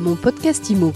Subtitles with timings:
[0.00, 0.94] Mon podcast IMO.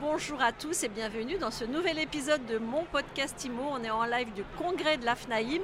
[0.00, 3.62] Bonjour à tous et bienvenue dans ce nouvel épisode de mon podcast IMO.
[3.70, 5.60] On est en live du congrès de l'AFNAIM.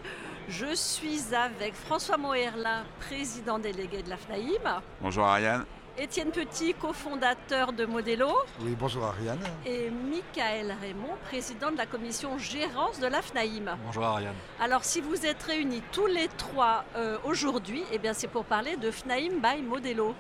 [0.49, 4.81] Je suis avec François Moerlin, président délégué de l'AFNAIM.
[5.01, 5.65] Bonjour Ariane.
[5.97, 8.27] Étienne Petit, cofondateur de Modelo.
[8.61, 9.39] Oui, bonjour Ariane.
[9.65, 13.79] Et Michael Raymond, président de la commission gérance de l'AFNAIM.
[13.87, 14.35] Bonjour Ariane.
[14.61, 18.77] Alors si vous êtes réunis tous les trois euh, aujourd'hui, eh bien c'est pour parler
[18.77, 20.17] de FNAIM by Modelo.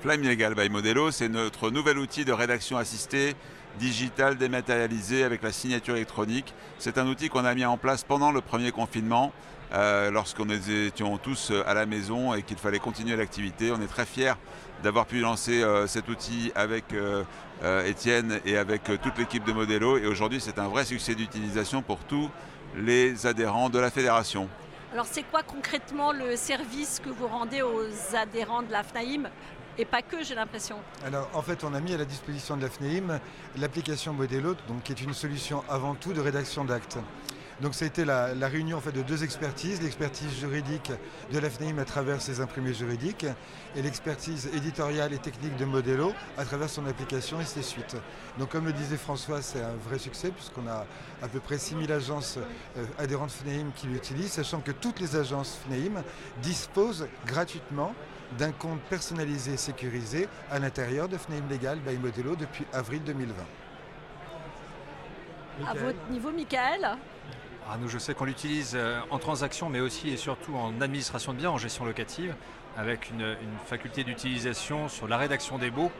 [0.00, 3.34] Flame Legal by Modelo, c'est notre nouvel outil de rédaction assistée
[3.80, 6.54] digital dématérialisé avec la signature électronique.
[6.78, 9.32] C'est un outil qu'on a mis en place pendant le premier confinement,
[9.72, 13.72] euh, lorsqu'on étions tous à la maison et qu'il fallait continuer l'activité.
[13.72, 14.34] On est très fiers
[14.82, 17.24] d'avoir pu lancer euh, cet outil avec euh,
[17.84, 19.98] Étienne et avec toute l'équipe de Modelo.
[19.98, 22.30] Et aujourd'hui, c'est un vrai succès d'utilisation pour tous
[22.76, 24.48] les adhérents de la fédération.
[24.92, 29.28] Alors c'est quoi concrètement le service que vous rendez aux adhérents de la FNAIM
[29.78, 30.76] et pas que, j'ai l'impression.
[31.04, 33.20] Alors, en fait, on a mis à la disposition de la FNAIM
[33.58, 36.98] l'application Modelo, donc, qui est une solution avant tout de rédaction d'actes.
[37.62, 40.92] Donc ça a été la, réunion en fait, de deux expertises, l'expertise juridique
[41.32, 43.24] de la FNAIM à travers ses imprimés juridiques
[43.74, 47.96] et l'expertise éditoriale et technique de Modelo à travers son application et ses suites.
[48.38, 50.84] Donc comme le disait François, c'est un vrai succès puisqu'on a
[51.22, 52.38] à peu près 6000 agences
[52.76, 56.02] euh, adhérentes FNAIM qui l'utilisent, sachant que toutes les agences FNAIM
[56.42, 57.94] disposent gratuitement
[58.38, 63.34] d'un compte personnalisé et sécurisé à l'intérieur de FNAIM Legal by Modelo depuis avril 2020.
[65.66, 66.98] À votre niveau, Michael
[67.68, 71.32] ah, nous, je sais qu'on l'utilise euh, en transaction, mais aussi et surtout en administration
[71.32, 72.32] de biens, en gestion locative,
[72.76, 73.36] avec une,
[73.66, 75.90] faculté d'utilisation sur la rédaction des baux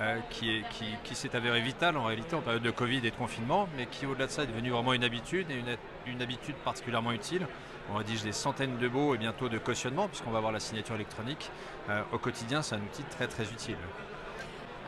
[0.00, 3.86] euh, qui, s'est avérée vitale en réalité en période de Covid et de confinement, mais
[3.86, 5.62] qui au-delà de ça est devenue vraiment une habitude et
[6.10, 7.46] une, habitude particulièrement utile.
[7.90, 10.94] On rédige des centaines de baux et bientôt de cautionnement, puisqu'on va avoir la signature
[10.94, 11.50] électronique.
[11.88, 13.76] Euh, au quotidien, c'est un outil très très utile.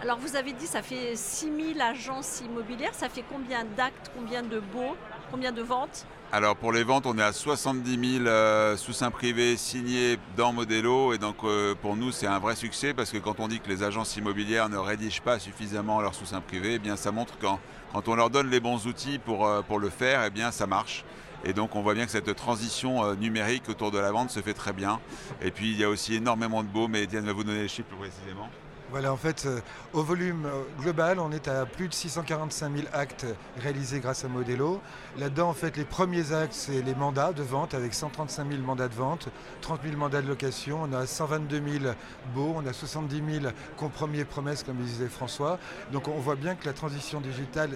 [0.03, 4.61] Alors vous avez dit ça fait 6000 agences immobilières, ça fait combien d'actes, combien de
[4.61, 4.95] baux,
[5.31, 9.57] combien de ventes alors pour les ventes, on est à 70 000 euh, sous-seins privés
[9.57, 13.39] signés dans Modelo et donc euh, pour nous c'est un vrai succès parce que quand
[13.39, 16.97] on dit que les agences immobilières ne rédigent pas suffisamment leurs sous-seins privés, eh bien
[16.97, 20.25] ça montre que quand, on leur donne les bons outils pour, euh, pour le faire,
[20.25, 21.05] eh bien ça marche.
[21.45, 24.55] Et donc on voit bien que cette transition numérique autour de la vente se fait
[24.55, 24.99] très bien.
[25.41, 27.69] Et puis il y a aussi énormément de beaux, mais Diane va vous donner les
[27.69, 28.51] chiffres plus précisément.
[28.91, 29.61] Voilà, en fait, euh,
[29.95, 33.27] au volume euh, global, on est à plus de 645 000 actes
[33.59, 34.81] réalisés grâce à Modelo.
[35.19, 38.87] Là-dedans, en fait, les premiers actes, c'est les mandats de vente avec 135 000 mandats
[38.87, 39.29] de vente,
[39.61, 41.95] 30 000 mandats de location, on a 122 000
[42.33, 45.59] baux, on a 70 000 compromis et promesses, comme disait François.
[45.91, 47.71] Donc on voit bien que la transition digitale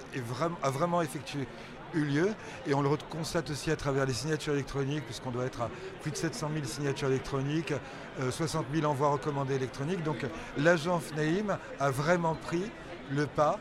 [0.63, 1.45] a vraiment effectué
[1.93, 2.29] eu lieu.
[2.67, 5.69] Et on le constate aussi à travers les signatures électroniques, puisqu'on doit être à
[6.01, 7.73] plus de 700 000 signatures électroniques,
[8.29, 10.03] 60 euh, 000 envois recommandés électroniques.
[10.03, 10.25] Donc
[10.57, 12.63] l'agent FNAIM a vraiment pris
[13.11, 13.59] le pas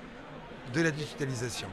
[0.72, 1.68] de la digitalisation.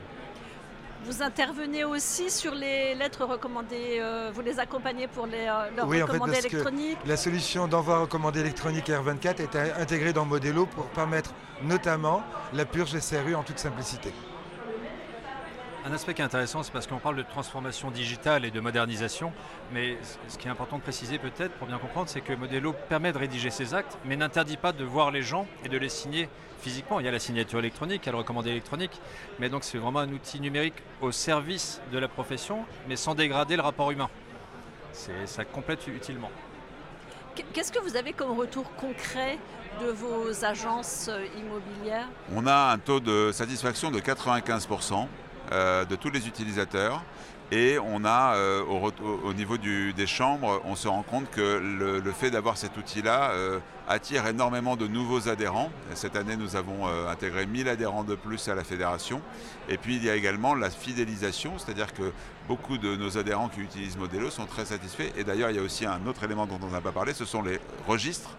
[1.06, 5.88] Vous intervenez aussi sur les lettres recommandées, euh, vous les accompagnez pour les, euh, leurs
[5.88, 6.98] oui, recommandés électroniques?
[7.06, 12.24] La solution d'envoi recommandé électronique R24 est intégrée dans Modelo pour permettre notamment
[12.54, 14.12] la purge SRU en toute simplicité.
[15.86, 19.32] Un aspect qui est intéressant, c'est parce qu'on parle de transformation digitale et de modernisation,
[19.72, 23.14] mais ce qui est important de préciser peut-être pour bien comprendre, c'est que Modelo permet
[23.14, 26.30] de rédiger ses actes, mais n'interdit pas de voir les gens et de les signer
[26.60, 27.00] physiquement.
[27.00, 29.00] Il y a la signature électronique, il y a le recommandé électronique,
[29.40, 33.56] mais donc c'est vraiment un outil numérique au service de la profession, mais sans dégrader
[33.56, 34.10] le rapport humain.
[34.92, 36.32] Ça complète utilement.
[37.54, 39.38] Qu'est-ce que vous avez comme retour concret
[39.80, 42.08] de vos agences euh, immobilières?
[42.36, 45.08] On a un taux de satisfaction de 95%.
[45.54, 47.02] Euh, de tous les utilisateurs.
[47.54, 51.62] Et on a, euh, au, niveau des chambres, on se rend compte que
[52.04, 55.72] le, fait d'avoir cet outil-là euh, attire énormément de nouveaux adhérents.
[55.94, 59.22] cette année, nous avons intégré 1000 adhérents de plus à la fédération.
[59.70, 62.12] Et puis, il y a également la fidélisation, c'est-à-dire que
[62.50, 65.14] beaucoup de nos adhérents qui utilisent Modelo sont très satisfaits.
[65.16, 67.24] Et d'ailleurs, il y a aussi un autre élément dont on n'a pas parlé, ce
[67.24, 68.32] sont les registres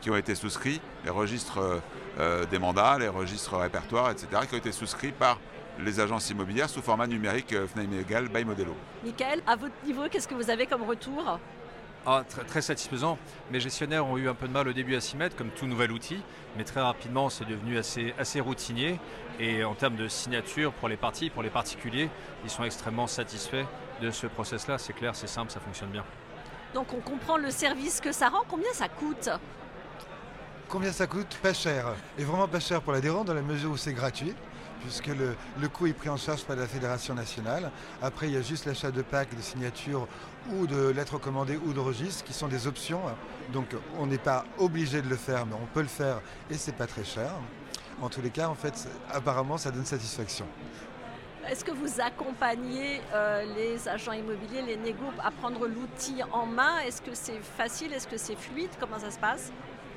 [0.00, 1.80] qui ont été souscrits, les registres
[2.50, 5.38] des mandats, les registres répertoires, etc., qui ont été souscrits par
[5.78, 8.74] les agences immobilières sous format numérique euh, FNAIM by Modelo.
[9.04, 11.38] Michael, à votre niveau, qu'est-ce que vous avez comme retour?
[12.08, 13.18] Ah, très, satisfaisant.
[13.50, 15.66] Mes gestionnaires ont eu un peu de mal au début à s'y mettre, comme tout
[15.66, 16.22] nouvel outil,
[16.56, 19.00] mais très rapidement, c'est devenu assez, assez routinier.
[19.40, 22.08] Et en termes de signature pour les parties, pour les particuliers,
[22.44, 23.64] ils sont extrêmement satisfaits
[24.00, 24.78] de ce process-là.
[24.78, 26.04] C'est clair, c'est simple, ça fonctionne bien.
[26.74, 28.44] Donc on comprend le service que ça rend.
[28.48, 29.28] Combien ça coûte?
[30.68, 31.38] Combien ça coûte?
[31.42, 31.86] Pas cher.
[32.18, 34.34] Et vraiment pas cher pour l'adhérent dans la mesure où c'est gratuit
[34.80, 37.70] puisque le, le coût est pris en charge par la Fédération nationale.
[38.02, 40.06] Après, il y a juste l'achat de packs, de signatures
[40.52, 43.00] ou de lettres commandées ou de registres qui sont des options.
[43.52, 46.20] Donc on n'est pas obligé de le faire, mais on peut le faire
[46.50, 47.30] et c'est pas très cher.
[48.02, 50.46] En tous les cas, en fait, apparemment, ça donne satisfaction.
[51.48, 56.80] Est-ce que vous accompagnez euh, les agents immobiliers, les négos à prendre l'outil en main?
[56.80, 57.92] Est-ce que c'est facile?
[57.92, 58.70] Est-ce que c'est fluide?
[58.80, 59.52] Comment ça se passe?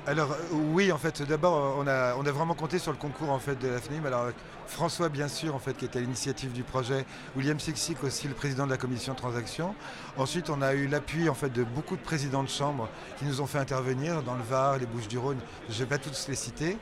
[0.06, 3.68] Alors oui, en fait, d'abord, on a, vraiment compté sur le concours en fait, de
[3.68, 4.06] la FNIM.
[4.06, 4.30] Alors
[4.66, 7.04] François, bien sûr, en fait, qui était à l'initiative du projet,
[7.36, 9.74] William Sixic aussi, le président de la commission de transaction.
[10.16, 12.88] Ensuite, on a eu l'appui en fait, de beaucoup de présidents de chambre
[13.18, 15.38] qui nous ont fait intervenir dans le Var, les Bouches-du-Rhône,
[15.68, 16.78] je ne vais pas tous les citer.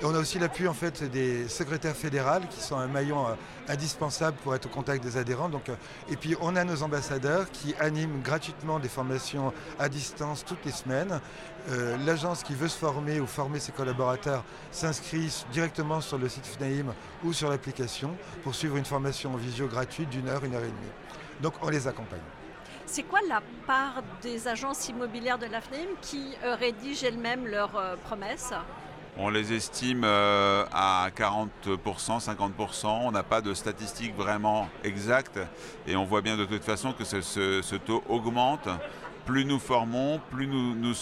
[0.00, 3.34] Et on a aussi l'appui en fait, des secrétaires fédérales qui sont un maillon euh,
[3.68, 5.48] indispensable pour être au contact des adhérents.
[5.48, 5.74] Donc, euh,
[6.10, 10.72] et puis on a nos ambassadeurs qui animent gratuitement des formations à distance toutes les
[10.72, 11.20] semaines.
[11.70, 16.46] Euh, l'agence qui veut se former ou former ses collaborateurs s'inscrit directement sur le site
[16.46, 16.94] FNAIM
[17.24, 20.68] ou sur l'application pour suivre une formation en visio gratuite d'une heure, une heure et
[20.68, 20.92] demie.
[21.42, 22.22] Donc on les accompagne.
[22.86, 27.96] C'est quoi la part des agences immobilières de l'AFNAIM qui euh, rédigent elles-mêmes leurs euh,
[27.96, 28.54] promesses?
[29.18, 32.86] On les estime à 40%, 50%.
[32.86, 35.40] On n'a pas de statistiques vraiment exactes
[35.88, 38.68] et on voit bien de toute façon que ce taux augmente
[39.28, 40.94] plus nous formons, plus nous,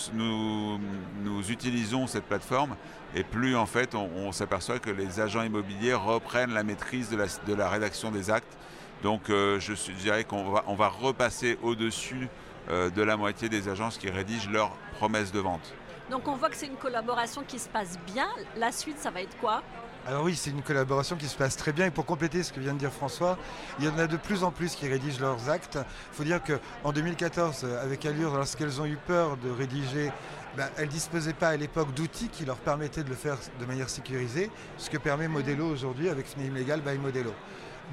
[1.48, 2.74] utilisons cette plateforme
[3.14, 7.68] et plus en fait on, s'aperçoit que les agents immobiliers reprennent la maîtrise de la,
[7.68, 8.58] rédaction des actes.
[9.04, 12.28] Donc euh, je, dirais qu'on va, on va repasser au-dessus
[12.68, 15.72] euh, de la moitié des agences qui rédigent leurs promesses de vente.
[16.10, 18.26] Donc on voit que c'est une collaboration qui se passe bien.
[18.56, 19.62] La suite, ça va être quoi?
[20.06, 21.86] Alors oui, c'est une collaboration qui se passe très bien.
[21.86, 23.36] Et pour compléter ce que vient de dire François,
[23.80, 25.76] il y en a de plus en plus qui rédigent leurs actes.
[26.12, 30.12] Il faut dire qu'en 2014, avec Allure, lorsqu'elles ont eu peur de rédiger,
[30.56, 33.66] ben, elles ne disposaient pas à l'époque d'outils qui leur permettaient de le faire de
[33.66, 34.48] manière sécurisée,
[34.78, 37.32] ce que permet Modelo aujourd'hui avec FNAIM Legal by Modelo.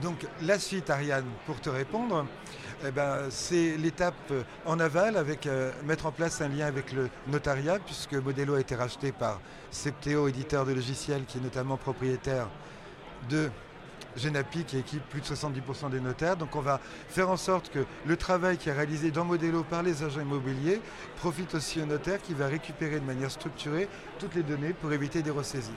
[0.01, 2.25] Donc la suite, Ariane, pour te répondre,
[2.85, 4.33] eh ben, c'est l'étape
[4.65, 8.59] en aval avec euh, mettre en place un lien avec le notariat, puisque Modelo a
[8.59, 9.39] été racheté par
[9.71, 12.49] Septeo, éditeur de logiciels, qui est notamment propriétaire
[13.29, 13.49] de
[14.15, 16.37] Genapi, qui équipe plus de 70% des notaires.
[16.37, 16.79] Donc on va
[17.09, 20.81] faire en sorte que le travail qui est réalisé dans Modelo par les agents immobiliers
[21.17, 23.87] profite aussi au notaire qui va récupérer de manière structurée
[24.19, 25.71] toutes les données pour éviter des ressaisies.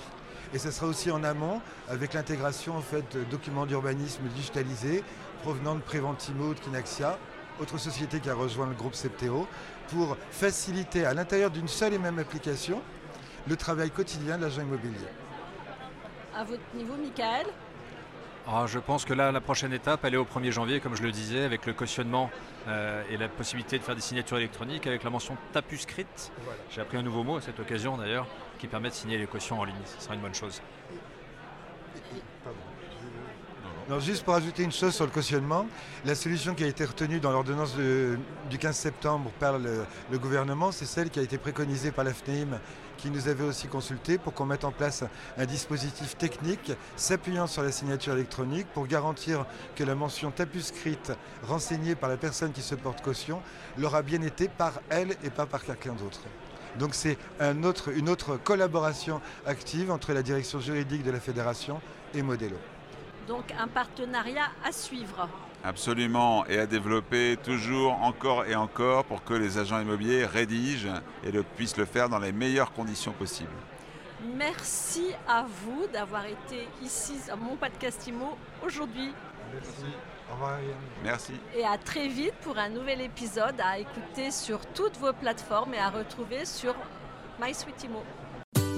[0.54, 5.02] Et ce sera aussi en amont avec l'intégration en fait, de documents d'urbanisme digitalisés
[5.42, 7.18] provenant de Preventimo ou de Kinaxia,
[7.60, 9.46] autre société qui a rejoint le groupe Septeo,
[9.88, 12.80] pour faciliter à l'intérieur d'une seule et même application
[13.48, 15.06] le travail quotidien de l'agent immobilier.
[16.34, 17.46] À votre niveau, Michael?
[18.48, 21.02] Ah, je pense que là, la prochaine étape, elle est au 1er janvier, comme je
[21.02, 22.30] le disais, avec le cautionnement
[22.68, 26.30] euh, et la possibilité de faire des signatures électroniques avec la mention tapuscrite.
[26.70, 28.26] J'ai appris un nouveau mot à cette occasion d'ailleurs,
[28.60, 29.74] qui permet de signer les cautions en ligne.
[29.84, 30.62] Ce sera une bonne chose.
[33.88, 35.66] Non, juste pour ajouter une chose sur le cautionnement,
[36.04, 39.84] la solution qui a été retenue dans l'ordonnance du 15 septembre par le,
[40.18, 42.60] gouvernement, c'est celle qui a été préconisée par l'AFNEIM,
[43.06, 45.04] qui nous avait aussi consulté pour qu'on mette en place
[45.38, 51.12] un dispositif technique s'appuyant sur la signature électronique pour garantir que la mention tapuscrite
[51.44, 53.40] renseignée par la personne qui se porte caution
[53.78, 56.22] l'aura bien été par elle et pas par quelqu'un d'autre.
[56.80, 61.80] Donc c'est une autre collaboration active entre la direction juridique de la fédération
[62.12, 62.56] et Modelo.
[63.26, 65.28] Donc un partenariat à suivre.
[65.64, 71.32] Absolument, et à développer toujours encore et encore pour que les agents immobiliers rédigent et
[71.32, 73.50] le, puissent le faire dans les meilleures conditions possibles.
[74.36, 79.12] Merci à vous d'avoir été ici à mon podcast IMO aujourd'hui.
[79.52, 79.92] Merci.
[80.30, 80.58] Au revoir.
[81.04, 81.32] Merci.
[81.56, 85.78] Et à très vite pour un nouvel épisode à écouter sur toutes vos plateformes et
[85.78, 86.74] à retrouver sur
[87.40, 88.02] MySweetImo.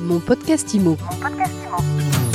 [0.00, 0.96] Mon podcast IMO.
[1.00, 2.27] Mon podcast IMO.